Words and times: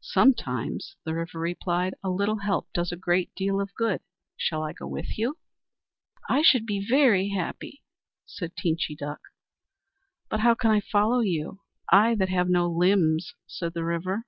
"Sometimes," 0.00 0.96
the 1.04 1.12
River 1.14 1.38
replied, 1.38 1.94
"a 2.02 2.08
little 2.08 2.38
help 2.38 2.68
does 2.72 2.90
a 2.90 2.96
great 2.96 3.34
deal 3.34 3.60
of 3.60 3.74
good. 3.74 4.00
Shall 4.34 4.62
I 4.62 4.72
go 4.72 4.86
with 4.88 5.18
you?" 5.18 5.36
"I 6.26 6.40
should 6.40 6.64
be 6.64 6.82
very 6.88 7.28
happy," 7.36 7.82
said 8.24 8.56
Teenchy 8.56 8.96
Duck. 8.96 9.20
"But 10.30 10.40
how 10.40 10.54
can 10.54 10.70
I 10.70 10.80
follow 10.80 11.20
you 11.20 11.60
I 11.92 12.14
that 12.14 12.30
have 12.30 12.48
no 12.48 12.66
limbs?" 12.66 13.34
said 13.46 13.74
the 13.74 13.84
River. 13.84 14.24